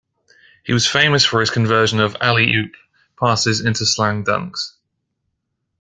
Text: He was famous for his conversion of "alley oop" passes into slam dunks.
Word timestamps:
He 0.63 0.73
was 0.73 0.87
famous 0.87 1.23
for 1.23 1.41
his 1.41 1.51
conversion 1.51 1.99
of 1.99 2.17
"alley 2.19 2.51
oop" 2.55 2.71
passes 3.19 3.61
into 3.63 3.85
slam 3.85 4.23
dunks. 4.23 4.71